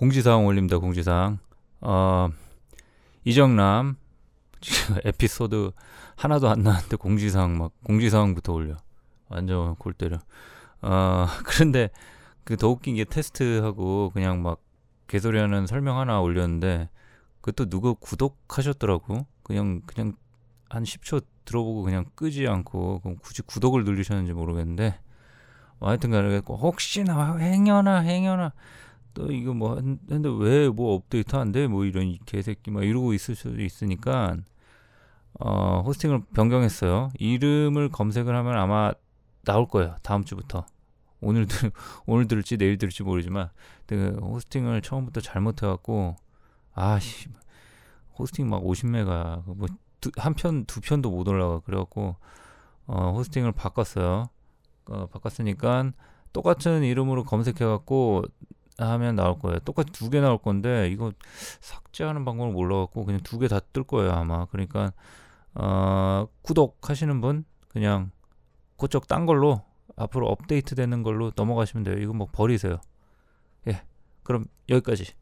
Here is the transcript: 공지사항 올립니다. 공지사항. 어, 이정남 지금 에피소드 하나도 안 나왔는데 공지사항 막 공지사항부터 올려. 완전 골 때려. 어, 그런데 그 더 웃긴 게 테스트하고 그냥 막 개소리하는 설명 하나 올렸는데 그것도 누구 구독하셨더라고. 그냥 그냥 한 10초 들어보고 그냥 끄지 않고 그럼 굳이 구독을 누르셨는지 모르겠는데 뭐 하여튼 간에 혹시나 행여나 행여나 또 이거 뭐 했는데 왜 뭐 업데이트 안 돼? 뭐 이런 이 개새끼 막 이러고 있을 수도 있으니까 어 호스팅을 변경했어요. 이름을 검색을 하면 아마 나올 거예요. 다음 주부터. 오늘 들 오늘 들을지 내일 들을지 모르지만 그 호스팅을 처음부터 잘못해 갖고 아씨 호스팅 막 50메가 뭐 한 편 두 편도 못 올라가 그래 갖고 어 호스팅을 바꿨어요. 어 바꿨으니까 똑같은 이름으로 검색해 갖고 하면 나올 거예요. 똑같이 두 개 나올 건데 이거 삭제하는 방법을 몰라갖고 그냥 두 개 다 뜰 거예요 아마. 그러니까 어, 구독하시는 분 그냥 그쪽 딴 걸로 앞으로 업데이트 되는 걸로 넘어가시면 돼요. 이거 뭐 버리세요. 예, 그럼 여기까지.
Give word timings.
공지사항 0.00 0.46
올립니다. 0.46 0.78
공지사항. 0.78 1.40
어, 1.82 2.30
이정남 3.24 3.96
지금 4.62 4.96
에피소드 5.04 5.72
하나도 6.16 6.48
안 6.48 6.62
나왔는데 6.62 6.96
공지사항 6.96 7.58
막 7.58 7.72
공지사항부터 7.84 8.54
올려. 8.54 8.76
완전 9.28 9.74
골 9.76 9.92
때려. 9.92 10.16
어, 10.80 11.26
그런데 11.44 11.90
그 12.44 12.56
더 12.56 12.70
웃긴 12.70 12.96
게 12.96 13.04
테스트하고 13.04 14.10
그냥 14.14 14.40
막 14.42 14.62
개소리하는 15.06 15.66
설명 15.66 15.98
하나 15.98 16.18
올렸는데 16.22 16.88
그것도 17.42 17.68
누구 17.68 17.94
구독하셨더라고. 17.94 19.26
그냥 19.42 19.82
그냥 19.84 20.14
한 20.70 20.82
10초 20.82 21.22
들어보고 21.44 21.82
그냥 21.82 22.06
끄지 22.14 22.48
않고 22.48 23.00
그럼 23.00 23.18
굳이 23.20 23.42
구독을 23.42 23.84
누르셨는지 23.84 24.32
모르겠는데 24.32 24.98
뭐 25.78 25.90
하여튼 25.90 26.10
간에 26.10 26.38
혹시나 26.38 27.36
행여나 27.36 27.98
행여나 27.98 28.54
또 29.20 29.32
이거 29.32 29.52
뭐 29.54 29.76
했는데 29.76 30.28
왜 30.38 30.68
뭐 30.70 30.94
업데이트 30.94 31.36
안 31.36 31.52
돼? 31.52 31.66
뭐 31.66 31.84
이런 31.84 32.06
이 32.06 32.18
개새끼 32.26 32.70
막 32.70 32.84
이러고 32.84 33.12
있을 33.14 33.34
수도 33.34 33.60
있으니까 33.60 34.36
어 35.40 35.82
호스팅을 35.86 36.22
변경했어요. 36.34 37.10
이름을 37.18 37.90
검색을 37.90 38.34
하면 38.34 38.56
아마 38.58 38.92
나올 39.44 39.66
거예요. 39.68 39.96
다음 40.02 40.24
주부터. 40.24 40.64
오늘 41.20 41.46
들 41.46 41.70
오늘 42.06 42.26
들을지 42.28 42.56
내일 42.56 42.78
들을지 42.78 43.02
모르지만 43.02 43.50
그 43.86 44.18
호스팅을 44.22 44.80
처음부터 44.82 45.20
잘못해 45.20 45.66
갖고 45.66 46.16
아씨 46.74 47.28
호스팅 48.18 48.48
막 48.48 48.62
50메가 48.62 49.44
뭐 49.46 49.68
한 50.18 50.34
편 50.34 50.64
두 50.66 50.80
편도 50.80 51.10
못 51.10 51.28
올라가 51.28 51.60
그래 51.60 51.76
갖고 51.76 52.16
어 52.86 53.12
호스팅을 53.12 53.52
바꿨어요. 53.52 54.30
어 54.86 55.06
바꿨으니까 55.08 55.92
똑같은 56.32 56.82
이름으로 56.84 57.24
검색해 57.24 57.66
갖고 57.66 58.24
하면 58.88 59.16
나올 59.16 59.38
거예요. 59.38 59.58
똑같이 59.60 59.92
두 59.92 60.10
개 60.10 60.20
나올 60.20 60.38
건데 60.38 60.88
이거 60.90 61.12
삭제하는 61.60 62.24
방법을 62.24 62.52
몰라갖고 62.52 63.04
그냥 63.04 63.20
두 63.22 63.38
개 63.38 63.48
다 63.48 63.60
뜰 63.72 63.84
거예요 63.84 64.12
아마. 64.12 64.46
그러니까 64.46 64.92
어, 65.54 66.26
구독하시는 66.42 67.20
분 67.20 67.44
그냥 67.68 68.10
그쪽 68.76 69.06
딴 69.08 69.26
걸로 69.26 69.62
앞으로 69.96 70.28
업데이트 70.28 70.74
되는 70.74 71.02
걸로 71.02 71.32
넘어가시면 71.36 71.84
돼요. 71.84 71.98
이거 71.98 72.12
뭐 72.14 72.26
버리세요. 72.32 72.78
예, 73.68 73.82
그럼 74.22 74.46
여기까지. 74.68 75.12